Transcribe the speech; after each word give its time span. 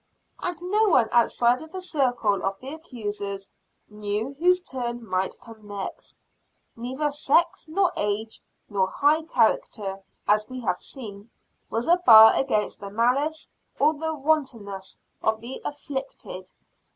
And 0.39 0.57
no 0.63 0.85
one 0.89 1.09
outside 1.11 1.61
of 1.61 1.69
the 1.71 1.79
circle 1.79 2.43
of 2.43 2.57
the 2.59 2.73
accusers 2.73 3.51
knew 3.87 4.33
whose 4.39 4.59
turn 4.59 5.07
might 5.07 5.39
come 5.39 5.67
next. 5.67 6.23
Neither 6.75 7.11
sex, 7.11 7.65
nor 7.67 7.93
age, 7.95 8.41
nor 8.67 8.87
high 8.87 9.21
character, 9.25 9.99
as 10.27 10.49
we 10.49 10.59
have 10.61 10.79
seen, 10.79 11.29
was 11.69 11.87
a 11.87 11.97
bar 11.97 12.33
against 12.33 12.79
the 12.79 12.89
malice, 12.89 13.47
or 13.77 13.93
the 13.93 14.15
wantonness 14.15 14.97
of 15.21 15.39
the 15.39 15.61
"afflicted." 15.63 16.51